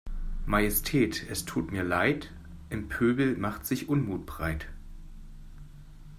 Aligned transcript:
Majestät 0.47 1.27
es 1.29 1.45
tut 1.45 1.71
mir 1.71 1.83
Leid, 1.83 2.31
im 2.71 2.87
Pöbel 2.89 3.37
macht 3.37 3.67
sich 3.67 3.87
Unmut 3.87 4.25
breit. 4.25 4.67